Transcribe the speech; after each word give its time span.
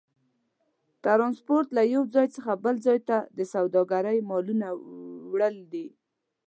ترانسپورت 1.03 1.67
له 1.77 1.83
یو 1.93 2.03
ځای 2.15 2.27
څخه 2.35 2.51
بل 2.63 2.75
ځای 2.85 2.99
ته 3.09 3.17
د 3.37 3.39
سوداګرۍ 3.53 4.17
مالونو 4.29 4.67
وړل 5.31 5.55
دي. 5.71 5.87